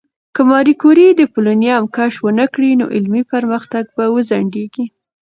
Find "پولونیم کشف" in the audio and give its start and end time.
1.33-2.19